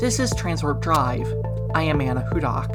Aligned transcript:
This 0.00 0.18
is 0.18 0.32
Transwarp 0.34 0.80
Drive. 0.80 1.32
I 1.74 1.82
am 1.82 2.00
Anna 2.00 2.28
Hudak. 2.32 2.68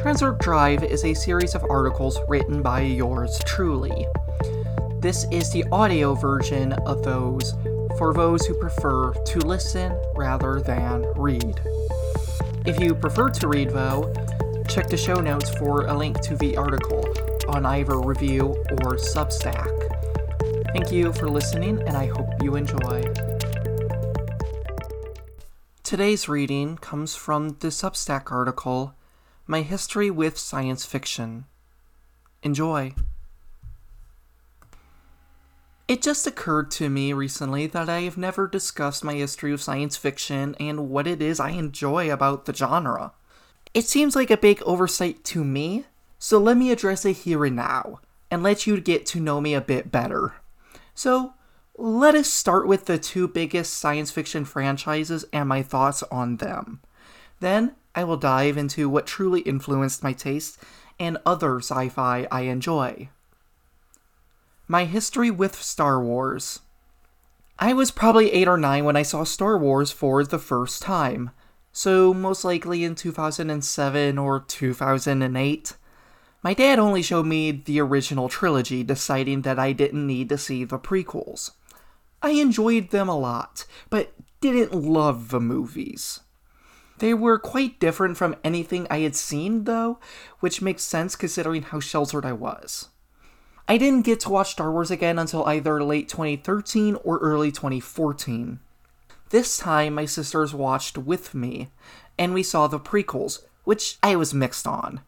Transwarp 0.00 0.38
Drive 0.38 0.82
is 0.82 1.04
a 1.04 1.14
series 1.14 1.54
of 1.54 1.64
articles 1.70 2.18
written 2.28 2.62
by 2.62 2.80
yours 2.80 3.38
truly. 3.46 4.06
This 5.00 5.26
is 5.30 5.52
the 5.52 5.64
audio 5.70 6.14
version 6.14 6.72
of 6.72 7.02
those 7.02 7.54
for 7.98 8.12
those 8.14 8.46
who 8.46 8.54
prefer 8.54 9.12
to 9.12 9.38
listen 9.40 9.92
rather 10.16 10.60
than 10.60 11.04
read. 11.16 11.60
If 12.66 12.80
you 12.80 12.94
prefer 12.94 13.30
to 13.30 13.48
read, 13.48 13.70
though, 13.70 14.12
check 14.68 14.88
the 14.88 14.96
show 14.96 15.20
notes 15.20 15.50
for 15.50 15.86
a 15.86 15.96
link 15.96 16.20
to 16.22 16.36
the 16.36 16.56
article 16.56 17.04
on 17.48 17.66
either 17.66 18.00
Revue 18.00 18.48
or 18.48 18.96
Substack. 18.96 19.68
Thank 20.72 20.92
you 20.92 21.12
for 21.12 21.28
listening, 21.28 21.80
and 21.86 21.96
I 21.96 22.06
hope 22.06 22.28
you 22.42 22.56
enjoy. 22.56 23.29
Today's 25.90 26.28
reading 26.28 26.76
comes 26.76 27.16
from 27.16 27.56
the 27.58 27.66
Substack 27.66 28.30
article, 28.30 28.94
My 29.48 29.62
History 29.62 30.08
with 30.08 30.38
Science 30.38 30.84
Fiction. 30.84 31.46
Enjoy. 32.44 32.94
It 35.88 36.00
just 36.00 36.28
occurred 36.28 36.70
to 36.70 36.88
me 36.88 37.12
recently 37.12 37.66
that 37.66 37.88
I 37.88 38.02
have 38.02 38.16
never 38.16 38.46
discussed 38.46 39.02
my 39.02 39.14
history 39.14 39.52
of 39.52 39.60
science 39.60 39.96
fiction 39.96 40.54
and 40.60 40.90
what 40.90 41.08
it 41.08 41.20
is 41.20 41.40
I 41.40 41.50
enjoy 41.50 42.08
about 42.08 42.44
the 42.44 42.54
genre. 42.54 43.10
It 43.74 43.84
seems 43.84 44.14
like 44.14 44.30
a 44.30 44.36
big 44.36 44.62
oversight 44.62 45.24
to 45.24 45.42
me, 45.42 45.86
so 46.20 46.38
let 46.38 46.56
me 46.56 46.70
address 46.70 47.04
it 47.04 47.16
here 47.16 47.44
and 47.44 47.56
now, 47.56 47.98
and 48.30 48.44
let 48.44 48.64
you 48.64 48.80
get 48.80 49.06
to 49.06 49.18
know 49.18 49.40
me 49.40 49.54
a 49.54 49.60
bit 49.60 49.90
better. 49.90 50.34
So, 50.94 51.34
let 51.80 52.14
us 52.14 52.28
start 52.28 52.66
with 52.66 52.84
the 52.84 52.98
two 52.98 53.26
biggest 53.26 53.72
science 53.72 54.10
fiction 54.10 54.44
franchises 54.44 55.24
and 55.32 55.48
my 55.48 55.62
thoughts 55.62 56.02
on 56.10 56.36
them. 56.36 56.80
Then, 57.40 57.74
I 57.94 58.04
will 58.04 58.18
dive 58.18 58.58
into 58.58 58.86
what 58.86 59.06
truly 59.06 59.40
influenced 59.40 60.02
my 60.02 60.12
taste 60.12 60.58
and 60.98 61.16
other 61.24 61.56
sci 61.58 61.88
fi 61.88 62.28
I 62.30 62.42
enjoy. 62.42 63.08
My 64.68 64.84
history 64.84 65.30
with 65.30 65.60
Star 65.60 66.02
Wars. 66.02 66.60
I 67.58 67.72
was 67.72 67.90
probably 67.90 68.30
8 68.30 68.46
or 68.46 68.58
9 68.58 68.84
when 68.84 68.96
I 68.96 69.02
saw 69.02 69.24
Star 69.24 69.56
Wars 69.56 69.90
for 69.90 70.22
the 70.22 70.38
first 70.38 70.82
time, 70.82 71.30
so 71.72 72.12
most 72.12 72.44
likely 72.44 72.84
in 72.84 72.94
2007 72.94 74.18
or 74.18 74.40
2008. 74.40 75.76
My 76.42 76.54
dad 76.54 76.78
only 76.78 77.02
showed 77.02 77.26
me 77.26 77.50
the 77.52 77.80
original 77.80 78.28
trilogy, 78.28 78.82
deciding 78.82 79.42
that 79.42 79.58
I 79.58 79.72
didn't 79.72 80.06
need 80.06 80.28
to 80.28 80.38
see 80.38 80.64
the 80.64 80.78
prequels. 80.78 81.52
I 82.22 82.30
enjoyed 82.30 82.90
them 82.90 83.08
a 83.08 83.18
lot, 83.18 83.64
but 83.88 84.12
didn't 84.40 84.74
love 84.74 85.30
the 85.30 85.40
movies. 85.40 86.20
They 86.98 87.14
were 87.14 87.38
quite 87.38 87.80
different 87.80 88.18
from 88.18 88.36
anything 88.44 88.86
I 88.90 88.98
had 88.98 89.16
seen, 89.16 89.64
though, 89.64 89.98
which 90.40 90.60
makes 90.60 90.82
sense 90.82 91.16
considering 91.16 91.62
how 91.62 91.80
sheltered 91.80 92.26
I 92.26 92.32
was. 92.32 92.88
I 93.66 93.78
didn't 93.78 94.04
get 94.04 94.20
to 94.20 94.30
watch 94.30 94.50
Star 94.50 94.70
Wars 94.70 94.90
again 94.90 95.18
until 95.18 95.44
either 95.46 95.82
late 95.82 96.08
2013 96.08 96.96
or 97.04 97.18
early 97.18 97.50
2014. 97.50 98.60
This 99.30 99.56
time, 99.56 99.94
my 99.94 100.04
sisters 100.04 100.52
watched 100.52 100.98
with 100.98 101.34
me, 101.34 101.68
and 102.18 102.34
we 102.34 102.42
saw 102.42 102.66
the 102.66 102.80
prequels, 102.80 103.44
which 103.64 103.96
I 104.02 104.16
was 104.16 104.34
mixed 104.34 104.66
on. 104.66 105.00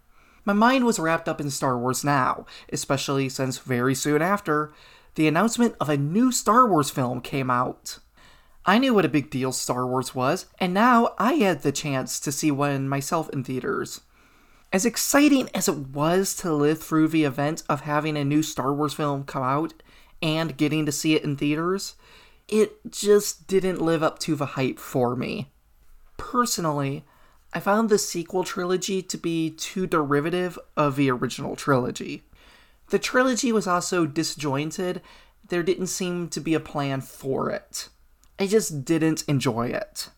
My 0.44 0.52
mind 0.52 0.86
was 0.86 0.98
wrapped 0.98 1.28
up 1.28 1.40
in 1.40 1.50
Star 1.50 1.76
Wars 1.76 2.04
now, 2.04 2.46
especially 2.72 3.28
since 3.28 3.58
very 3.58 3.94
soon 3.94 4.22
after, 4.22 4.72
the 5.14 5.28
announcement 5.28 5.74
of 5.80 5.88
a 5.88 5.96
new 5.96 6.32
Star 6.32 6.66
Wars 6.66 6.90
film 6.90 7.20
came 7.20 7.50
out. 7.50 7.98
I 8.64 8.78
knew 8.78 8.94
what 8.94 9.04
a 9.04 9.10
big 9.10 9.28
deal 9.30 9.52
Star 9.52 9.86
Wars 9.86 10.14
was, 10.14 10.46
and 10.58 10.72
now 10.72 11.14
I 11.18 11.34
had 11.34 11.62
the 11.62 11.72
chance 11.72 12.20
to 12.20 12.32
see 12.32 12.50
one 12.50 12.88
myself 12.88 13.28
in 13.30 13.42
theaters. 13.44 14.02
As 14.72 14.86
exciting 14.86 15.50
as 15.52 15.68
it 15.68 15.88
was 15.88 16.34
to 16.36 16.52
live 16.52 16.82
through 16.82 17.08
the 17.08 17.24
event 17.24 17.62
of 17.68 17.82
having 17.82 18.16
a 18.16 18.24
new 18.24 18.42
Star 18.42 18.72
Wars 18.72 18.94
film 18.94 19.24
come 19.24 19.42
out 19.42 19.74
and 20.22 20.56
getting 20.56 20.86
to 20.86 20.92
see 20.92 21.14
it 21.14 21.24
in 21.24 21.36
theaters, 21.36 21.94
it 22.48 22.78
just 22.90 23.46
didn't 23.46 23.82
live 23.82 24.02
up 24.02 24.18
to 24.20 24.34
the 24.34 24.46
hype 24.46 24.78
for 24.78 25.16
me. 25.16 25.50
Personally, 26.16 27.04
I 27.52 27.60
found 27.60 27.90
the 27.90 27.98
sequel 27.98 28.44
trilogy 28.44 29.02
to 29.02 29.18
be 29.18 29.50
too 29.50 29.86
derivative 29.86 30.58
of 30.76 30.96
the 30.96 31.10
original 31.10 31.56
trilogy. 31.56 32.22
The 32.92 32.98
trilogy 32.98 33.52
was 33.52 33.66
also 33.66 34.04
disjointed, 34.04 35.00
there 35.48 35.62
didn't 35.62 35.86
seem 35.86 36.28
to 36.28 36.40
be 36.40 36.52
a 36.52 36.60
plan 36.60 37.00
for 37.00 37.48
it. 37.48 37.88
I 38.38 38.46
just 38.46 38.84
didn't 38.84 39.24
enjoy 39.26 39.68
it. 39.68 40.10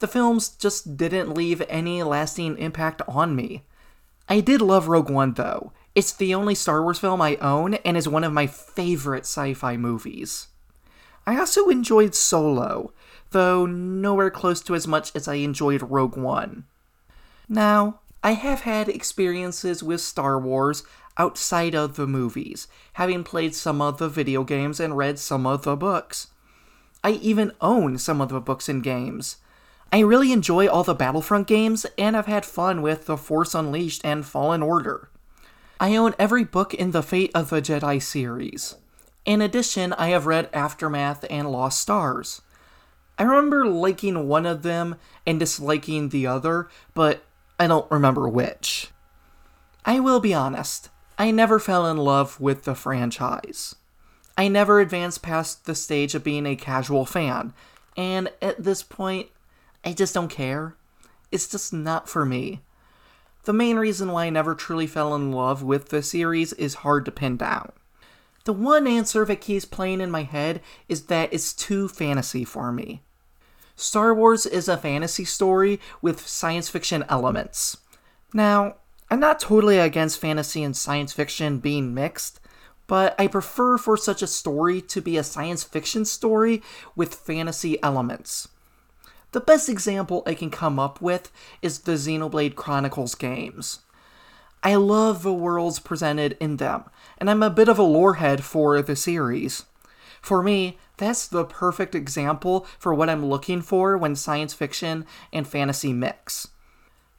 The 0.00 0.08
films 0.08 0.48
just 0.48 0.96
didn't 0.96 1.32
leave 1.32 1.62
any 1.68 2.02
lasting 2.02 2.58
impact 2.58 3.02
on 3.06 3.36
me. 3.36 3.62
I 4.28 4.40
did 4.40 4.60
love 4.60 4.88
Rogue 4.88 5.10
One 5.10 5.34
though. 5.34 5.72
It's 5.94 6.12
the 6.12 6.34
only 6.34 6.56
Star 6.56 6.82
Wars 6.82 6.98
film 6.98 7.22
I 7.22 7.36
own 7.36 7.74
and 7.74 7.96
is 7.96 8.08
one 8.08 8.24
of 8.24 8.32
my 8.32 8.48
favorite 8.48 9.22
sci 9.24 9.54
fi 9.54 9.76
movies. 9.76 10.48
I 11.24 11.38
also 11.38 11.68
enjoyed 11.68 12.16
Solo, 12.16 12.92
though 13.30 13.64
nowhere 13.64 14.32
close 14.32 14.60
to 14.62 14.74
as 14.74 14.88
much 14.88 15.14
as 15.14 15.28
I 15.28 15.34
enjoyed 15.34 15.82
Rogue 15.82 16.16
One. 16.16 16.64
Now, 17.48 18.00
I 18.24 18.32
have 18.32 18.60
had 18.60 18.88
experiences 18.88 19.82
with 19.82 20.00
Star 20.00 20.38
Wars 20.38 20.84
outside 21.16 21.74
of 21.74 21.96
the 21.96 22.06
movies, 22.06 22.68
having 22.94 23.24
played 23.24 23.54
some 23.54 23.82
of 23.82 23.98
the 23.98 24.08
video 24.08 24.44
games 24.44 24.78
and 24.78 24.96
read 24.96 25.18
some 25.18 25.44
of 25.44 25.62
the 25.62 25.76
books. 25.76 26.28
I 27.02 27.12
even 27.12 27.52
own 27.60 27.98
some 27.98 28.20
of 28.20 28.28
the 28.28 28.40
books 28.40 28.68
and 28.68 28.82
games. 28.82 29.38
I 29.90 30.00
really 30.00 30.32
enjoy 30.32 30.68
all 30.68 30.84
the 30.84 30.94
Battlefront 30.94 31.48
games, 31.48 31.84
and 31.98 32.16
I've 32.16 32.26
had 32.26 32.46
fun 32.46 32.80
with 32.80 33.06
The 33.06 33.16
Force 33.16 33.54
Unleashed 33.54 34.02
and 34.04 34.24
Fallen 34.24 34.62
Order. 34.62 35.10
I 35.80 35.96
own 35.96 36.14
every 36.18 36.44
book 36.44 36.72
in 36.72 36.92
the 36.92 37.02
Fate 37.02 37.32
of 37.34 37.50
the 37.50 37.60
Jedi 37.60 38.00
series. 38.00 38.76
In 39.24 39.42
addition, 39.42 39.92
I 39.94 40.08
have 40.08 40.26
read 40.26 40.48
Aftermath 40.52 41.24
and 41.28 41.50
Lost 41.50 41.80
Stars. 41.80 42.40
I 43.18 43.24
remember 43.24 43.66
liking 43.66 44.28
one 44.28 44.46
of 44.46 44.62
them 44.62 44.94
and 45.26 45.40
disliking 45.40 46.08
the 46.08 46.26
other, 46.26 46.68
but 46.94 47.24
I 47.62 47.68
don't 47.68 47.88
remember 47.92 48.28
which. 48.28 48.88
I 49.84 50.00
will 50.00 50.18
be 50.18 50.34
honest, 50.34 50.88
I 51.16 51.30
never 51.30 51.60
fell 51.60 51.86
in 51.86 51.96
love 51.96 52.40
with 52.40 52.64
the 52.64 52.74
franchise. 52.74 53.76
I 54.36 54.48
never 54.48 54.80
advanced 54.80 55.22
past 55.22 55.64
the 55.64 55.76
stage 55.76 56.16
of 56.16 56.24
being 56.24 56.44
a 56.44 56.56
casual 56.56 57.06
fan, 57.06 57.52
and 57.96 58.32
at 58.42 58.64
this 58.64 58.82
point, 58.82 59.28
I 59.84 59.92
just 59.92 60.12
don't 60.12 60.26
care. 60.26 60.74
It's 61.30 61.46
just 61.46 61.72
not 61.72 62.08
for 62.08 62.26
me. 62.26 62.62
The 63.44 63.52
main 63.52 63.76
reason 63.76 64.10
why 64.10 64.24
I 64.24 64.30
never 64.30 64.56
truly 64.56 64.88
fell 64.88 65.14
in 65.14 65.30
love 65.30 65.62
with 65.62 65.90
the 65.90 66.02
series 66.02 66.52
is 66.54 66.74
hard 66.82 67.04
to 67.04 67.12
pin 67.12 67.36
down. 67.36 67.70
The 68.42 68.52
one 68.52 68.88
answer 68.88 69.24
that 69.24 69.40
keeps 69.40 69.64
playing 69.64 70.00
in 70.00 70.10
my 70.10 70.24
head 70.24 70.62
is 70.88 71.02
that 71.02 71.32
it's 71.32 71.52
too 71.52 71.86
fantasy 71.86 72.44
for 72.44 72.72
me. 72.72 73.02
Star 73.82 74.14
Wars 74.14 74.46
is 74.46 74.68
a 74.68 74.76
fantasy 74.76 75.24
story 75.24 75.80
with 76.00 76.26
science 76.26 76.68
fiction 76.68 77.04
elements. 77.08 77.78
Now, 78.32 78.76
I'm 79.10 79.18
not 79.18 79.40
totally 79.40 79.78
against 79.78 80.20
fantasy 80.20 80.62
and 80.62 80.76
science 80.76 81.12
fiction 81.12 81.58
being 81.58 81.92
mixed, 81.92 82.38
but 82.86 83.12
I 83.18 83.26
prefer 83.26 83.76
for 83.78 83.96
such 83.96 84.22
a 84.22 84.28
story 84.28 84.80
to 84.82 85.00
be 85.00 85.16
a 85.16 85.24
science 85.24 85.64
fiction 85.64 86.04
story 86.04 86.62
with 86.94 87.12
fantasy 87.12 87.82
elements. 87.82 88.48
The 89.32 89.40
best 89.40 89.68
example 89.68 90.22
I 90.26 90.34
can 90.34 90.50
come 90.50 90.78
up 90.78 91.00
with 91.00 91.32
is 91.60 91.80
the 91.80 91.92
Xenoblade 91.92 92.54
Chronicles 92.54 93.16
games. 93.16 93.80
I 94.62 94.76
love 94.76 95.24
the 95.24 95.32
worlds 95.32 95.80
presented 95.80 96.36
in 96.38 96.58
them, 96.58 96.84
and 97.18 97.28
I'm 97.28 97.42
a 97.42 97.50
bit 97.50 97.68
of 97.68 97.80
a 97.80 97.82
lorehead 97.82 98.44
for 98.44 98.80
the 98.80 98.94
series. 98.94 99.64
For 100.20 100.40
me, 100.40 100.78
that's 101.02 101.26
the 101.26 101.44
perfect 101.44 101.94
example 101.94 102.66
for 102.78 102.94
what 102.94 103.10
I'm 103.10 103.26
looking 103.26 103.62
for 103.62 103.96
when 103.98 104.14
science 104.14 104.54
fiction 104.54 105.04
and 105.32 105.46
fantasy 105.46 105.92
mix. 105.92 106.48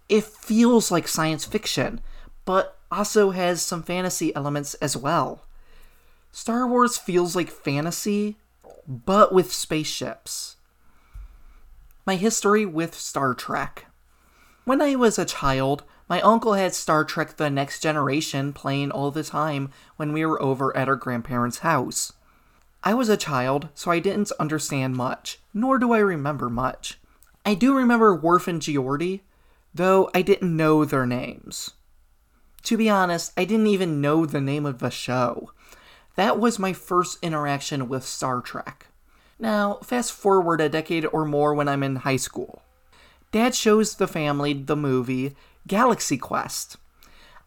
It 0.10 0.24
feels 0.24 0.92
like 0.92 1.08
science 1.08 1.46
fiction, 1.46 2.02
but 2.46 2.78
also 2.92 3.32
has 3.32 3.62
some 3.62 3.84
fantasy 3.84 4.36
elements 4.36 4.74
as 4.76 4.96
well. 4.96 5.46
Star 6.32 6.68
Wars 6.68 6.98
feels 6.98 7.36
like 7.36 7.50
fantasy, 7.50 8.38
but 8.88 9.34
with 9.34 9.54
spaceships. 9.54 10.58
My 12.06 12.16
history 12.16 12.66
with 12.66 12.96
Star 12.96 13.34
Trek. 13.34 13.86
When 14.66 14.82
I 14.82 14.96
was 14.96 15.20
a 15.20 15.26
child, 15.26 15.84
my 16.10 16.22
uncle 16.22 16.54
had 16.54 16.74
Star 16.74 17.04
Trek 17.04 17.38
The 17.38 17.50
Next 17.50 17.82
Generation 17.82 18.54
playing 18.54 18.92
all 18.92 19.12
the 19.12 19.24
time 19.24 19.72
when 19.96 20.14
we 20.14 20.26
were 20.26 20.42
over 20.42 20.76
at 20.76 20.88
our 20.88 20.96
grandparents' 20.96 21.60
house. 21.60 22.14
I 22.86 22.94
was 22.94 23.08
a 23.08 23.16
child, 23.16 23.70
so 23.74 23.92
I 23.92 24.00
didn't 24.00 24.32
understand 24.40 24.96
much, 24.96 25.40
nor 25.54 25.80
do 25.80 25.94
I 25.94 26.00
remember 26.00 26.50
much. 26.50 27.00
I 27.46 27.54
do 27.54 27.74
remember 27.74 28.14
Worf 28.14 28.48
and 28.48 28.62
Geordi, 28.62 29.22
though 29.74 30.10
I 30.14 30.22
didn't 30.22 30.56
know 30.56 30.84
their 30.84 31.06
names. 31.06 31.72
To 32.64 32.78
be 32.78 32.90
honest, 32.90 33.32
I 33.38 33.46
didn't 33.46 33.68
even 33.68 34.02
know 34.02 34.26
the 34.26 34.42
name 34.42 34.66
of 34.66 34.80
the 34.80 34.90
show. 34.90 35.52
That 36.16 36.40
was 36.40 36.60
my 36.60 36.74
first 36.74 37.20
interaction 37.22 37.88
with 37.88 38.06
Star 38.06 38.42
Trek. 38.42 38.88
Now, 39.40 39.80
fast 39.84 40.12
forward 40.12 40.60
a 40.60 40.70
decade 40.70 41.06
or 41.06 41.26
more 41.26 41.54
when 41.54 41.70
I'm 41.70 41.84
in 41.84 41.98
high 41.98 42.18
school. 42.18 42.62
Dad 43.32 43.56
shows 43.56 43.96
the 43.96 44.08
family 44.08 44.54
the 44.54 44.76
movie 44.76 45.36
Galaxy 45.68 46.18
Quest. 46.18 46.78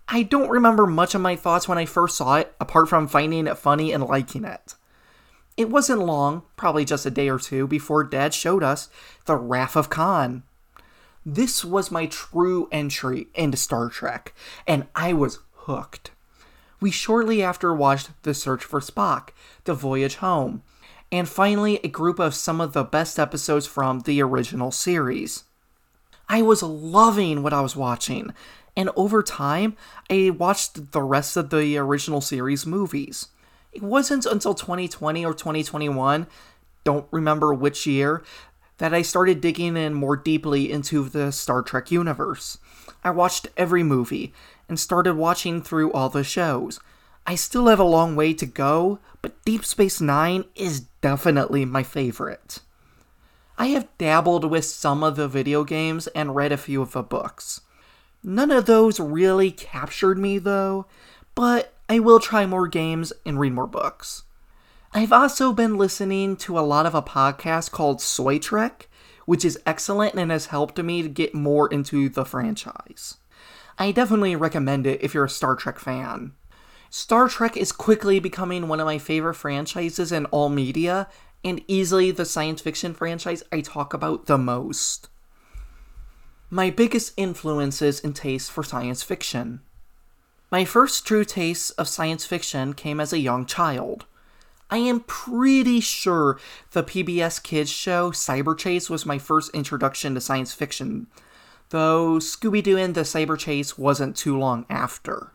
I 0.09 0.23
don't 0.23 0.51
remember 0.51 0.87
much 0.87 1.15
of 1.15 1.21
my 1.21 1.37
thoughts 1.37 1.69
when 1.69 1.79
I 1.79 1.85
first 1.85 2.17
saw 2.17 2.37
it, 2.37 2.55
apart 2.59 2.89
from 2.89 3.07
finding 3.07 3.47
it 3.47 3.59
funny 3.59 3.93
and 3.93 4.05
liking 4.05 4.45
it. 4.45 4.75
It 5.57 5.71
wasn't 5.71 6.03
long, 6.03 6.43
probably 6.57 6.85
just 6.85 7.07
a 7.07 7.11
day 7.11 7.29
or 7.29 7.39
two, 7.39 7.67
before 7.67 8.05
Dad 8.05 8.35
showed 8.35 8.63
us 8.63 8.91
The 9.25 9.37
Wrath 9.37 9.75
of 9.75 9.89
Khan. 9.89 10.43
This 11.25 11.65
was 11.65 11.91
my 11.91 12.07
true 12.07 12.69
entry 12.71 13.29
into 13.35 13.57
Star 13.57 13.89
Trek, 13.89 14.35
and 14.67 14.87
I 14.95 15.13
was 15.13 15.39
hooked. 15.53 16.11
We 16.79 16.91
shortly 16.91 17.43
after 17.43 17.75
watched 17.75 18.11
The 18.23 18.35
Search 18.35 18.63
for 18.63 18.81
Spock, 18.81 19.31
The 19.65 19.75
Voyage 19.75 20.17
Home, 20.17 20.63
and 21.11 21.29
finally 21.29 21.81
a 21.83 21.89
group 21.89 22.19
of 22.19 22.35
some 22.35 22.61
of 22.61 22.75
the 22.75 22.85
best 22.85 23.19
episodes 23.19 23.67
from 23.67 24.01
the 24.01 24.21
original 24.21 24.71
series. 24.71 25.45
I 26.29 26.43
was 26.43 26.63
loving 26.63 27.43
what 27.43 27.55
I 27.55 27.63
was 27.63 27.75
watching, 27.77 28.35
and 28.77 28.91
over 28.95 29.23
time, 29.23 29.75
I 30.11 30.31
watched 30.31 30.93
the 30.93 31.03
rest 31.03 31.37
of 31.37 31.49
the 31.49 31.79
original 31.79 32.21
series 32.21 32.67
movies. 32.67 33.29
It 33.77 33.83
wasn't 33.83 34.25
until 34.25 34.55
2020 34.55 35.23
or 35.27 35.35
2021, 35.35 36.27
don't 36.83 37.07
remember 37.11 37.53
which 37.53 37.87
year, 37.87 38.23
that 38.79 38.95
I 38.95 39.03
started 39.03 39.43
digging 39.43 39.77
in 39.77 39.93
more 39.93 40.17
deeply 40.17 40.73
into 40.73 41.11
the 41.11 41.31
Star 41.31 41.61
Trek 41.61 41.91
universe. 41.91 42.57
I 43.05 43.11
watched 43.11 43.49
every 43.55 43.83
movie 43.83 44.33
and 44.67 44.81
started 44.81 45.17
watching 45.17 45.61
through 45.61 45.93
all 45.93 46.09
the 46.09 46.25
shows. 46.25 46.81
I 47.27 47.35
still 47.35 47.67
have 47.67 47.79
a 47.79 47.85
long 47.85 48.17
way 48.17 48.33
to 48.33 48.47
go, 48.47 48.99
but 49.21 49.45
Deep 49.45 49.63
Space 49.63 50.01
Nine 50.01 50.47
is 50.55 50.81
definitely 51.03 51.67
my 51.67 51.83
favorite. 51.83 52.61
I 53.59 53.67
have 53.67 53.89
dabbled 53.99 54.47
with 54.47 54.65
some 54.65 55.05
of 55.05 55.17
the 55.17 55.29
video 55.29 55.65
games 55.65 56.07
and 56.07 56.35
read 56.35 56.51
a 56.51 56.57
few 56.57 56.81
of 56.81 56.93
the 56.93 57.03
books. 57.03 57.61
None 58.25 58.51
of 58.51 58.65
those 58.65 58.99
really 58.99 59.51
captured 59.51 60.17
me 60.17 60.39
though, 60.39 60.87
but 61.35 61.75
I 61.89 62.01
will 62.01 62.19
try 62.19 62.47
more 62.47 62.67
games 62.67 63.13
and 63.25 63.39
read 63.39 63.53
more 63.53 63.69
books. 63.69 64.25
I've 64.93 65.13
also 65.13 65.53
been 65.53 65.77
listening 65.77 66.37
to 66.39 66.59
a 66.59 66.61
lot 66.61 66.87
of 66.87 66.95
a 66.95 67.03
podcast 67.03 67.71
called 67.71 68.01
Soy 68.01 68.39
Trek, 68.39 68.89
which 69.25 69.45
is 69.45 69.59
excellent 69.65 70.15
and 70.15 70.31
has 70.31 70.47
helped 70.47 70.79
me 70.79 71.03
to 71.03 71.09
get 71.09 71.35
more 71.35 71.69
into 71.69 72.09
the 72.09 72.25
franchise. 72.25 73.19
I 73.79 73.93
definitely 73.93 74.35
recommend 74.35 74.87
it 74.87 75.03
if 75.03 75.15
you're 75.15 75.27
a 75.27 75.31
Star 75.31 75.55
Trek 75.55 75.79
fan. 75.79 76.33
Star 76.91 77.29
Trek 77.29 77.57
is 77.57 77.73
quickly 77.73 78.19
becoming 78.19 78.67
one 78.67 78.81
of 78.81 78.87
my 78.87 78.99
favorite 78.99 79.35
franchises 79.35 80.11
in 80.11 80.27
all 80.27 80.49
media, 80.49 81.09
and 81.45 81.63
easily 81.69 82.11
the 82.11 82.25
science 82.25 82.63
fiction 82.63 82.95
franchise 82.95 83.45
I 83.53 83.61
talk 83.61 83.95
about 83.95 84.27
the 84.27 84.39
most. 84.39 85.09
My 86.49 86.71
biggest 86.71 87.13
influences 87.17 88.03
and 88.03 88.17
tastes 88.17 88.49
for 88.49 88.65
science 88.65 89.03
fiction. 89.03 89.61
My 90.57 90.65
first 90.65 91.07
true 91.07 91.27
taste 91.27 91.73
of 91.77 91.87
science 91.87 92.25
fiction 92.25 92.73
came 92.73 92.99
as 92.99 93.13
a 93.13 93.19
young 93.19 93.45
child. 93.45 94.07
I 94.71 94.79
am 94.79 95.01
pretty 95.01 95.81
sure 95.81 96.41
the 96.71 96.83
PBS 96.83 97.43
Kids 97.43 97.69
show 97.69 98.11
Cyberchase 98.11 98.89
was 98.89 99.05
my 99.05 99.19
first 99.19 99.51
introduction 99.55 100.15
to 100.15 100.21
science 100.23 100.55
fiction, 100.55 101.09
though 101.69 102.15
Scooby 102.21 102.63
Doo 102.63 102.79
and 102.79 102.95
the 102.95 103.03
Cyberchase 103.03 103.77
wasn't 103.77 104.17
too 104.17 104.39
long 104.39 104.65
after. 104.71 105.33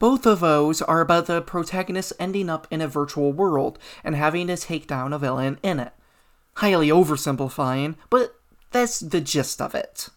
Both 0.00 0.26
of 0.26 0.40
those 0.40 0.82
are 0.82 1.00
about 1.00 1.26
the 1.26 1.40
protagonist 1.40 2.12
ending 2.18 2.50
up 2.50 2.66
in 2.68 2.80
a 2.80 2.88
virtual 2.88 3.32
world 3.32 3.78
and 4.02 4.16
having 4.16 4.48
to 4.48 4.56
take 4.56 4.88
down 4.88 5.12
a 5.12 5.20
villain 5.20 5.60
in 5.62 5.78
it. 5.78 5.92
Highly 6.54 6.88
oversimplifying, 6.88 7.94
but 8.10 8.34
that's 8.72 8.98
the 8.98 9.20
gist 9.20 9.62
of 9.62 9.76
it. 9.76 10.08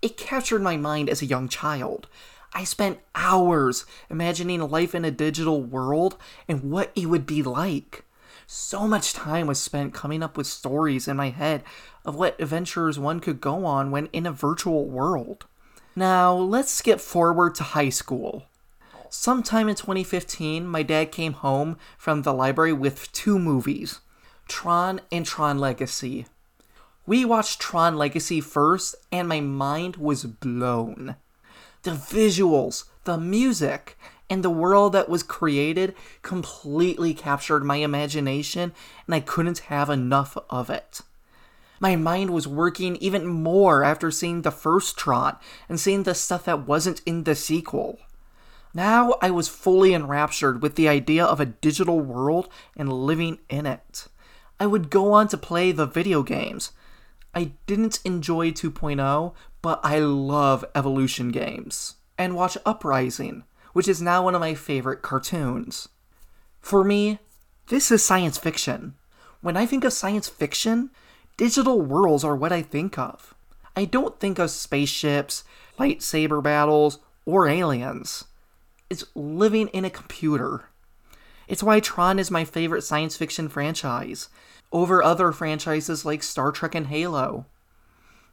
It 0.00 0.16
captured 0.16 0.62
my 0.62 0.78
mind 0.78 1.10
as 1.10 1.20
a 1.20 1.26
young 1.26 1.46
child, 1.46 2.08
I 2.54 2.64
spent 2.64 3.00
hours 3.14 3.86
imagining 4.10 4.60
life 4.60 4.94
in 4.94 5.04
a 5.04 5.10
digital 5.10 5.62
world 5.62 6.16
and 6.46 6.70
what 6.70 6.92
it 6.94 7.06
would 7.06 7.24
be 7.26 7.42
like. 7.42 8.04
So 8.46 8.86
much 8.86 9.14
time 9.14 9.46
was 9.46 9.58
spent 9.58 9.94
coming 9.94 10.22
up 10.22 10.36
with 10.36 10.46
stories 10.46 11.08
in 11.08 11.16
my 11.16 11.30
head 11.30 11.62
of 12.04 12.14
what 12.14 12.38
adventures 12.40 12.98
one 12.98 13.20
could 13.20 13.40
go 13.40 13.64
on 13.64 13.90
when 13.90 14.06
in 14.12 14.26
a 14.26 14.32
virtual 14.32 14.86
world. 14.86 15.46
Now, 15.96 16.34
let's 16.34 16.70
skip 16.70 17.00
forward 17.00 17.54
to 17.56 17.62
high 17.62 17.88
school. 17.88 18.44
Sometime 19.08 19.68
in 19.68 19.74
2015, 19.74 20.66
my 20.66 20.82
dad 20.82 21.12
came 21.12 21.34
home 21.34 21.78
from 21.96 22.22
the 22.22 22.34
library 22.34 22.72
with 22.72 23.12
two 23.12 23.38
movies 23.38 24.00
Tron 24.48 25.00
and 25.10 25.24
Tron 25.24 25.58
Legacy. 25.58 26.26
We 27.06 27.24
watched 27.24 27.60
Tron 27.60 27.96
Legacy 27.96 28.40
first, 28.40 28.94
and 29.10 29.28
my 29.28 29.40
mind 29.40 29.96
was 29.96 30.24
blown 30.24 31.16
the 31.82 31.92
visuals, 31.92 32.84
the 33.04 33.18
music, 33.18 33.98
and 34.30 34.42
the 34.42 34.50
world 34.50 34.92
that 34.92 35.08
was 35.08 35.22
created 35.22 35.94
completely 36.22 37.12
captured 37.12 37.64
my 37.64 37.76
imagination, 37.76 38.72
and 39.06 39.14
I 39.14 39.20
couldn't 39.20 39.58
have 39.58 39.90
enough 39.90 40.38
of 40.48 40.70
it. 40.70 41.00
My 41.80 41.96
mind 41.96 42.30
was 42.30 42.46
working 42.46 42.96
even 42.96 43.26
more 43.26 43.82
after 43.82 44.10
seeing 44.10 44.42
the 44.42 44.52
first 44.52 44.96
Tron 44.96 45.36
and 45.68 45.80
seeing 45.80 46.04
the 46.04 46.14
stuff 46.14 46.44
that 46.44 46.66
wasn't 46.66 47.02
in 47.04 47.24
the 47.24 47.34
sequel. 47.34 47.98
Now 48.72 49.16
I 49.20 49.30
was 49.30 49.48
fully 49.48 49.92
enraptured 49.92 50.62
with 50.62 50.76
the 50.76 50.88
idea 50.88 51.24
of 51.24 51.40
a 51.40 51.46
digital 51.46 52.00
world 52.00 52.48
and 52.76 52.92
living 52.92 53.38
in 53.50 53.66
it. 53.66 54.06
I 54.60 54.66
would 54.66 54.90
go 54.90 55.12
on 55.12 55.26
to 55.28 55.36
play 55.36 55.72
the 55.72 55.86
video 55.86 56.22
games. 56.22 56.70
I 57.34 57.52
didn't 57.66 58.00
enjoy 58.04 58.50
2.0, 58.50 59.34
but 59.62 59.80
I 59.82 59.98
love 59.98 60.64
evolution 60.74 61.30
games. 61.30 61.96
And 62.18 62.34
watch 62.34 62.58
Uprising, 62.66 63.44
which 63.72 63.88
is 63.88 64.02
now 64.02 64.24
one 64.24 64.34
of 64.34 64.40
my 64.40 64.54
favorite 64.54 65.02
cartoons. 65.02 65.88
For 66.60 66.84
me, 66.84 67.18
this 67.68 67.90
is 67.90 68.04
science 68.04 68.38
fiction. 68.38 68.94
When 69.40 69.56
I 69.56 69.66
think 69.66 69.84
of 69.84 69.92
science 69.92 70.28
fiction, 70.28 70.90
digital 71.36 71.80
worlds 71.80 72.22
are 72.22 72.36
what 72.36 72.52
I 72.52 72.62
think 72.62 72.98
of. 72.98 73.34
I 73.74 73.86
don't 73.86 74.20
think 74.20 74.38
of 74.38 74.50
spaceships, 74.50 75.44
lightsaber 75.78 76.42
battles, 76.42 76.98
or 77.24 77.48
aliens. 77.48 78.24
It's 78.90 79.04
living 79.14 79.68
in 79.68 79.84
a 79.84 79.90
computer. 79.90 80.66
It's 81.48 81.62
why 81.62 81.80
Tron 81.80 82.18
is 82.18 82.30
my 82.30 82.44
favorite 82.44 82.82
science 82.82 83.16
fiction 83.16 83.48
franchise, 83.48 84.28
over 84.72 85.02
other 85.02 85.32
franchises 85.32 86.04
like 86.04 86.22
Star 86.22 86.50
Trek 86.50 86.74
and 86.74 86.86
Halo. 86.86 87.46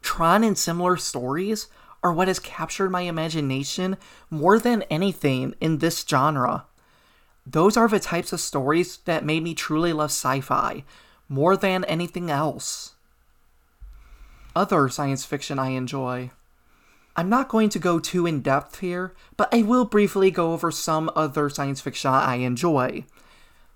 Tron 0.02 0.42
and 0.42 0.56
similar 0.56 0.96
stories 0.96 1.68
are 2.02 2.12
what 2.12 2.28
has 2.28 2.38
captured 2.38 2.90
my 2.90 3.02
imagination 3.02 3.96
more 4.30 4.58
than 4.58 4.82
anything 4.84 5.54
in 5.60 5.78
this 5.78 6.04
genre. 6.08 6.66
Those 7.46 7.76
are 7.76 7.88
the 7.88 8.00
types 8.00 8.32
of 8.32 8.40
stories 8.40 8.98
that 9.04 9.24
made 9.24 9.42
me 9.42 9.54
truly 9.54 9.92
love 9.92 10.10
sci 10.10 10.40
fi 10.40 10.84
more 11.28 11.56
than 11.56 11.84
anything 11.84 12.30
else. 12.30 12.94
Other 14.56 14.88
science 14.88 15.24
fiction 15.24 15.58
I 15.58 15.70
enjoy. 15.70 16.30
I'm 17.16 17.28
not 17.28 17.48
going 17.48 17.68
to 17.70 17.78
go 17.78 17.98
too 17.98 18.26
in 18.26 18.40
depth 18.40 18.80
here, 18.80 19.14
but 19.36 19.52
I 19.54 19.62
will 19.62 19.84
briefly 19.84 20.30
go 20.30 20.52
over 20.52 20.70
some 20.70 21.10
other 21.14 21.48
science 21.48 21.80
fiction 21.80 22.10
I 22.10 22.36
enjoy. 22.36 23.04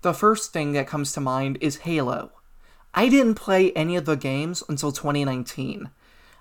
The 0.01 0.13
first 0.13 0.51
thing 0.51 0.73
that 0.73 0.87
comes 0.87 1.13
to 1.13 1.21
mind 1.21 1.57
is 1.61 1.77
Halo. 1.77 2.31
I 2.97 3.09
didn't 3.09 3.35
play 3.35 3.73
any 3.73 3.97
of 3.97 4.05
the 4.05 4.15
games 4.15 4.63
until 4.69 4.93
2019. 4.93 5.89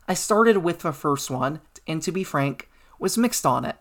I 0.06 0.14
started 0.14 0.58
with 0.58 0.78
the 0.78 0.92
first 0.92 1.28
one, 1.28 1.60
and 1.84 2.00
to 2.02 2.12
be 2.12 2.22
frank, 2.22 2.70
was 3.00 3.18
mixed 3.18 3.44
on 3.44 3.64
it. 3.64 3.74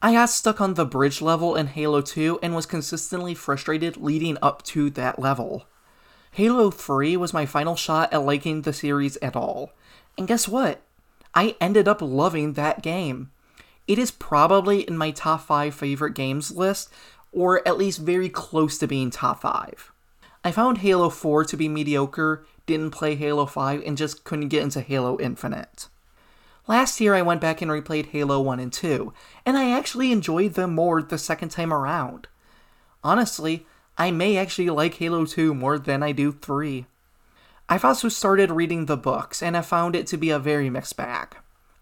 I 0.00 0.14
got 0.14 0.30
stuck 0.30 0.62
on 0.62 0.74
the 0.74 0.86
bridge 0.86 1.20
level 1.20 1.54
in 1.54 1.66
Halo 1.66 2.00
2 2.00 2.38
and 2.42 2.54
was 2.54 2.64
consistently 2.64 3.34
frustrated 3.34 3.98
leading 3.98 4.38
up 4.40 4.62
to 4.62 4.88
that 4.90 5.18
level. 5.18 5.66
Halo 6.32 6.70
3 6.70 7.18
was 7.18 7.34
my 7.34 7.44
final 7.44 7.76
shot 7.76 8.10
at 8.14 8.24
liking 8.24 8.62
the 8.62 8.72
series 8.72 9.18
at 9.18 9.36
all. 9.36 9.72
And 10.16 10.26
guess 10.26 10.48
what? 10.48 10.80
I 11.34 11.54
ended 11.60 11.86
up 11.86 12.00
loving 12.00 12.54
that 12.54 12.80
game. 12.82 13.30
It 13.86 13.98
is 13.98 14.10
probably 14.10 14.88
in 14.88 14.96
my 14.96 15.10
top 15.10 15.42
5 15.42 15.74
favorite 15.74 16.14
games 16.14 16.50
list, 16.50 16.88
or 17.30 17.66
at 17.68 17.76
least 17.76 17.98
very 17.98 18.30
close 18.30 18.78
to 18.78 18.86
being 18.86 19.10
top 19.10 19.42
5. 19.42 19.89
I 20.42 20.52
found 20.52 20.78
Halo 20.78 21.10
4 21.10 21.44
to 21.44 21.56
be 21.56 21.68
mediocre 21.68 22.46
didn't 22.66 22.92
play 22.92 23.14
Halo 23.14 23.46
5 23.46 23.82
and 23.84 23.98
just 23.98 24.24
couldn't 24.24 24.48
get 24.48 24.62
into 24.62 24.80
Halo 24.80 25.18
Infinite. 25.18 25.88
Last 26.66 27.00
year 27.00 27.14
I 27.14 27.22
went 27.22 27.40
back 27.40 27.60
and 27.60 27.70
replayed 27.70 28.06
Halo 28.06 28.40
1 28.40 28.60
and 28.60 28.72
2, 28.72 29.12
and 29.44 29.58
I 29.58 29.70
actually 29.70 30.12
enjoyed 30.12 30.54
them 30.54 30.74
more 30.74 31.02
the 31.02 31.18
second 31.18 31.48
time 31.48 31.72
around. 31.72 32.28
Honestly, 33.02 33.66
I 33.98 34.10
may 34.12 34.36
actually 34.36 34.70
like 34.70 34.94
Halo 34.94 35.26
2 35.26 35.52
more 35.52 35.78
than 35.78 36.02
I 36.02 36.12
do 36.12 36.32
3. 36.32 36.86
I've 37.68 37.84
also 37.84 38.08
started 38.08 38.50
reading 38.50 38.86
the 38.86 38.96
books, 38.96 39.42
and 39.42 39.56
have 39.56 39.66
found 39.66 39.96
it 39.96 40.06
to 40.06 40.16
be 40.16 40.30
a 40.30 40.38
very 40.38 40.70
mixed 40.70 40.96
bag. 40.96 41.36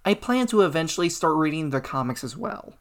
I 0.04 0.14
plan 0.14 0.46
to 0.48 0.62
eventually 0.62 1.10
start 1.10 1.36
reading 1.36 1.68
the 1.68 1.82
comics 1.82 2.24
as 2.24 2.34
well. 2.34 2.74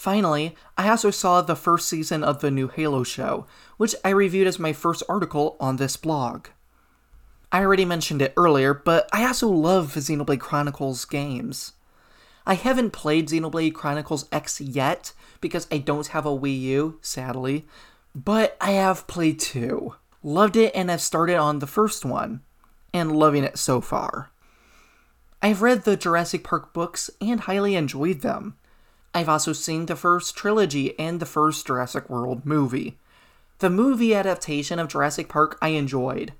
Finally, 0.00 0.56
I 0.78 0.88
also 0.88 1.10
saw 1.10 1.42
the 1.42 1.54
first 1.54 1.86
season 1.86 2.24
of 2.24 2.40
the 2.40 2.50
new 2.50 2.68
Halo 2.68 3.02
show, 3.02 3.44
which 3.76 3.94
I 4.02 4.08
reviewed 4.08 4.46
as 4.46 4.58
my 4.58 4.72
first 4.72 5.02
article 5.10 5.58
on 5.60 5.76
this 5.76 5.98
blog. 5.98 6.46
I 7.52 7.60
already 7.60 7.84
mentioned 7.84 8.22
it 8.22 8.32
earlier, 8.34 8.72
but 8.72 9.10
I 9.12 9.26
also 9.26 9.50
love 9.50 9.92
Xenoblade 9.92 10.40
Chronicles 10.40 11.04
games. 11.04 11.74
I 12.46 12.54
haven't 12.54 12.92
played 12.94 13.28
Xenoblade 13.28 13.74
Chronicles 13.74 14.26
X 14.32 14.58
yet 14.58 15.12
because 15.42 15.66
I 15.70 15.76
don't 15.76 16.06
have 16.06 16.24
a 16.24 16.30
Wii 16.30 16.58
U, 16.62 16.98
sadly, 17.02 17.66
but 18.14 18.56
I 18.58 18.70
have 18.70 19.06
played 19.06 19.38
two. 19.38 19.96
Loved 20.22 20.56
it 20.56 20.74
and 20.74 20.88
have 20.88 21.02
started 21.02 21.36
on 21.36 21.58
the 21.58 21.66
first 21.66 22.06
one, 22.06 22.40
and 22.94 23.14
loving 23.14 23.44
it 23.44 23.58
so 23.58 23.82
far. 23.82 24.30
I've 25.42 25.60
read 25.60 25.82
the 25.84 25.98
Jurassic 25.98 26.42
Park 26.42 26.72
books 26.72 27.10
and 27.20 27.40
highly 27.40 27.74
enjoyed 27.74 28.22
them. 28.22 28.56
I've 29.12 29.28
also 29.28 29.52
seen 29.52 29.86
the 29.86 29.96
first 29.96 30.36
trilogy 30.36 30.98
and 30.98 31.18
the 31.18 31.26
first 31.26 31.66
Jurassic 31.66 32.08
World 32.08 32.46
movie. 32.46 32.98
The 33.58 33.70
movie 33.70 34.14
adaptation 34.14 34.78
of 34.78 34.88
Jurassic 34.88 35.28
Park 35.28 35.58
I 35.60 35.68
enjoyed. 35.68 36.32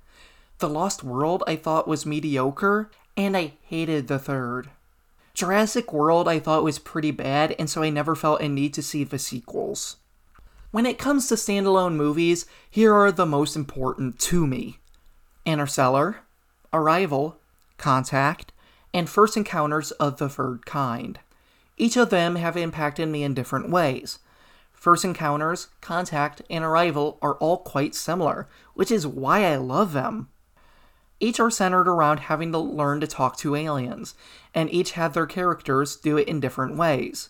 The 0.59 0.69
Lost 0.69 1.03
World 1.03 1.43
I 1.47 1.55
thought 1.55 1.87
was 1.87 2.05
mediocre, 2.05 2.89
and 3.17 3.35
I 3.35 3.53
hated 3.63 4.07
the 4.07 4.19
third. 4.19 4.69
Jurassic 5.33 5.91
World 5.91 6.27
I 6.27 6.39
thought 6.39 6.63
was 6.63 6.79
pretty 6.79 7.11
bad, 7.11 7.55
and 7.59 7.69
so 7.69 7.83
I 7.83 7.89
never 7.89 8.15
felt 8.15 8.41
a 8.41 8.47
need 8.47 8.73
to 8.75 8.81
see 8.81 9.03
the 9.03 9.19
sequels. 9.19 9.97
When 10.71 10.85
it 10.85 10.97
comes 10.97 11.27
to 11.27 11.35
standalone 11.35 11.95
movies, 11.95 12.45
here 12.69 12.93
are 12.93 13.11
the 13.11 13.25
most 13.25 13.55
important 13.55 14.19
to 14.19 14.47
me 14.47 14.77
Interstellar, 15.45 16.21
Arrival, 16.71 17.37
Contact, 17.77 18.53
and 18.93 19.09
First 19.09 19.35
Encounters 19.35 19.91
of 19.91 20.17
the 20.17 20.29
Third 20.29 20.65
Kind. 20.65 21.19
Each 21.81 21.97
of 21.97 22.11
them 22.11 22.35
have 22.35 22.55
impacted 22.55 23.09
me 23.09 23.23
in 23.23 23.33
different 23.33 23.71
ways. 23.71 24.19
First 24.71 25.03
Encounters, 25.03 25.69
Contact, 25.81 26.43
and 26.47 26.63
Arrival 26.63 27.17
are 27.23 27.33
all 27.37 27.57
quite 27.57 27.95
similar, 27.95 28.47
which 28.75 28.91
is 28.91 29.07
why 29.07 29.45
I 29.45 29.55
love 29.55 29.91
them. 29.91 30.29
Each 31.19 31.39
are 31.39 31.49
centered 31.49 31.87
around 31.87 32.19
having 32.19 32.51
to 32.51 32.59
learn 32.59 33.01
to 33.01 33.07
talk 33.07 33.35
to 33.37 33.55
aliens, 33.55 34.13
and 34.53 34.71
each 34.71 34.91
have 34.91 35.13
their 35.13 35.25
characters 35.25 35.95
do 35.95 36.17
it 36.17 36.27
in 36.27 36.39
different 36.39 36.77
ways. 36.77 37.29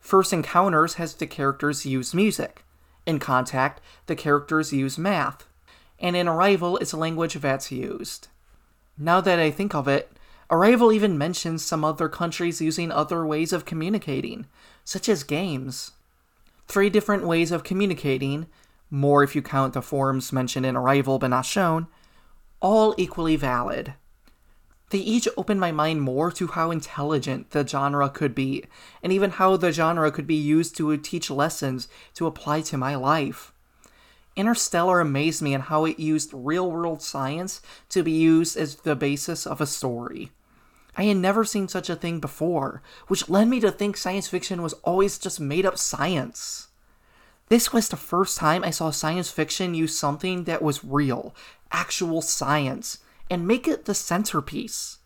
First 0.00 0.32
Encounters 0.32 0.94
has 0.94 1.14
the 1.14 1.28
characters 1.28 1.86
use 1.86 2.12
music. 2.12 2.64
In 3.06 3.20
Contact, 3.20 3.80
the 4.06 4.16
characters 4.16 4.72
use 4.72 4.98
math. 4.98 5.46
And 6.00 6.16
in 6.16 6.26
Arrival, 6.26 6.78
it's 6.78 6.92
a 6.92 6.96
language 6.96 7.34
that's 7.34 7.70
used. 7.70 8.26
Now 8.98 9.20
that 9.20 9.38
I 9.38 9.52
think 9.52 9.72
of 9.72 9.86
it, 9.86 10.13
Arrival 10.54 10.92
even 10.92 11.18
mentions 11.18 11.64
some 11.64 11.84
other 11.84 12.08
countries 12.08 12.60
using 12.60 12.92
other 12.92 13.26
ways 13.26 13.52
of 13.52 13.64
communicating, 13.64 14.46
such 14.84 15.08
as 15.08 15.24
games. 15.24 15.90
Three 16.68 16.88
different 16.88 17.26
ways 17.26 17.50
of 17.50 17.64
communicating, 17.64 18.46
more 18.88 19.24
if 19.24 19.34
you 19.34 19.42
count 19.42 19.72
the 19.72 19.82
forms 19.82 20.32
mentioned 20.32 20.64
in 20.64 20.76
Arrival 20.76 21.18
but 21.18 21.26
not 21.26 21.44
shown, 21.44 21.88
all 22.60 22.94
equally 22.96 23.34
valid. 23.34 23.94
They 24.90 24.98
each 24.98 25.26
opened 25.36 25.58
my 25.58 25.72
mind 25.72 26.02
more 26.02 26.30
to 26.30 26.46
how 26.46 26.70
intelligent 26.70 27.50
the 27.50 27.66
genre 27.66 28.08
could 28.08 28.32
be, 28.32 28.62
and 29.02 29.12
even 29.12 29.30
how 29.30 29.56
the 29.56 29.72
genre 29.72 30.12
could 30.12 30.28
be 30.28 30.36
used 30.36 30.76
to 30.76 30.96
teach 30.98 31.30
lessons 31.30 31.88
to 32.14 32.28
apply 32.28 32.60
to 32.60 32.78
my 32.78 32.94
life. 32.94 33.52
Interstellar 34.36 35.00
amazed 35.00 35.42
me 35.42 35.52
in 35.52 35.62
how 35.62 35.84
it 35.84 35.98
used 35.98 36.30
real 36.32 36.70
world 36.70 37.02
science 37.02 37.60
to 37.88 38.04
be 38.04 38.12
used 38.12 38.56
as 38.56 38.76
the 38.76 38.94
basis 38.94 39.48
of 39.48 39.60
a 39.60 39.66
story. 39.66 40.30
I 40.96 41.04
had 41.04 41.16
never 41.16 41.44
seen 41.44 41.68
such 41.68 41.90
a 41.90 41.96
thing 41.96 42.20
before, 42.20 42.82
which 43.08 43.28
led 43.28 43.48
me 43.48 43.60
to 43.60 43.70
think 43.70 43.96
science 43.96 44.28
fiction 44.28 44.62
was 44.62 44.74
always 44.84 45.18
just 45.18 45.40
made 45.40 45.66
up 45.66 45.78
science. 45.78 46.68
This 47.48 47.72
was 47.72 47.88
the 47.88 47.96
first 47.96 48.38
time 48.38 48.64
I 48.64 48.70
saw 48.70 48.90
science 48.90 49.30
fiction 49.30 49.74
use 49.74 49.98
something 49.98 50.44
that 50.44 50.62
was 50.62 50.84
real, 50.84 51.34
actual 51.72 52.22
science, 52.22 52.98
and 53.30 53.46
make 53.46 53.68
it 53.68 53.84
the 53.84 53.94
centerpiece. 53.94 54.98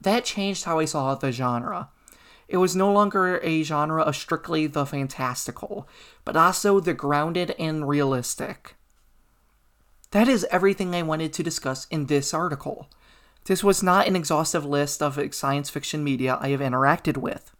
That 0.00 0.24
changed 0.24 0.64
how 0.64 0.78
I 0.78 0.84
saw 0.84 1.14
the 1.14 1.32
genre. 1.32 1.90
It 2.46 2.56
was 2.56 2.74
no 2.74 2.90
longer 2.90 3.38
a 3.42 3.62
genre 3.62 4.02
of 4.02 4.16
strictly 4.16 4.66
the 4.66 4.86
fantastical, 4.86 5.86
but 6.24 6.36
also 6.36 6.80
the 6.80 6.94
grounded 6.94 7.54
and 7.58 7.86
realistic. 7.86 8.76
That 10.12 10.28
is 10.28 10.46
everything 10.50 10.94
I 10.94 11.02
wanted 11.02 11.34
to 11.34 11.42
discuss 11.42 11.86
in 11.90 12.06
this 12.06 12.32
article. 12.32 12.88
This 13.48 13.64
was 13.64 13.82
not 13.82 14.06
an 14.06 14.14
exhaustive 14.14 14.66
list 14.66 15.02
of 15.02 15.18
science 15.34 15.70
fiction 15.70 16.04
media 16.04 16.36
I 16.38 16.50
have 16.50 16.60
interacted 16.60 17.16
with, 17.16 17.50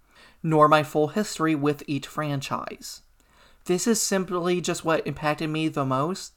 nor 0.43 0.69
my 0.69 0.83
full 0.83 1.09
history 1.09 1.55
with 1.55 1.83
each 1.87 2.07
franchise. 2.07 3.01
This 3.65 3.87
is 3.87 3.99
simply 3.99 4.61
just 4.61 4.85
what 4.85 5.07
impacted 5.07 5.49
me 5.49 5.67
the 5.69 5.87
most, 5.87 6.35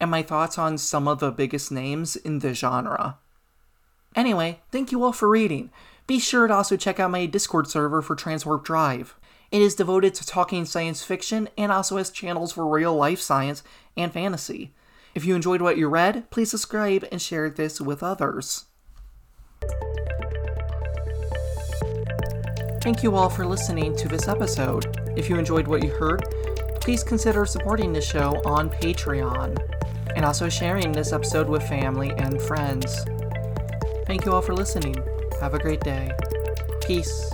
and 0.00 0.10
my 0.10 0.22
thoughts 0.22 0.56
on 0.56 0.78
some 0.78 1.06
of 1.06 1.20
the 1.20 1.30
biggest 1.30 1.70
names 1.70 2.16
in 2.16 2.38
the 2.38 2.54
genre. 2.54 3.18
Anyway, 4.16 4.60
thank 4.72 4.90
you 4.90 5.04
all 5.04 5.12
for 5.12 5.28
reading. 5.28 5.70
Be 6.06 6.18
sure 6.18 6.46
to 6.46 6.54
also 6.54 6.74
check 6.74 6.98
out 6.98 7.10
my 7.10 7.26
Discord 7.26 7.68
server 7.68 8.00
for 8.00 8.16
Transwarp 8.16 8.64
Drive. 8.64 9.16
It 9.50 9.60
is 9.60 9.74
devoted 9.74 10.14
to 10.14 10.26
talking 10.26 10.64
science 10.64 11.02
fiction 11.02 11.50
and 11.58 11.70
also 11.70 11.98
has 11.98 12.08
channels 12.08 12.52
for 12.52 12.66
real 12.66 12.96
life 12.96 13.20
science 13.20 13.62
and 13.98 14.10
fantasy. 14.10 14.72
If 15.14 15.26
you 15.26 15.34
enjoyed 15.34 15.60
what 15.60 15.76
you 15.76 15.88
read, 15.88 16.30
please 16.30 16.50
subscribe 16.50 17.06
and 17.12 17.20
share 17.20 17.50
this 17.50 17.82
with 17.82 18.02
others. 18.02 18.64
Thank 22.84 23.02
you 23.02 23.16
all 23.16 23.30
for 23.30 23.46
listening 23.46 23.96
to 23.96 24.08
this 24.08 24.28
episode. 24.28 25.00
If 25.16 25.30
you 25.30 25.38
enjoyed 25.38 25.66
what 25.66 25.82
you 25.82 25.88
heard, 25.88 26.22
please 26.82 27.02
consider 27.02 27.46
supporting 27.46 27.94
the 27.94 28.00
show 28.02 28.42
on 28.44 28.68
Patreon 28.68 29.56
and 30.14 30.22
also 30.22 30.50
sharing 30.50 30.92
this 30.92 31.10
episode 31.10 31.48
with 31.48 31.62
family 31.62 32.10
and 32.18 32.38
friends. 32.42 33.06
Thank 34.04 34.26
you 34.26 34.34
all 34.34 34.42
for 34.42 34.52
listening. 34.52 34.96
Have 35.40 35.54
a 35.54 35.58
great 35.58 35.80
day. 35.80 36.12
Peace. 36.82 37.32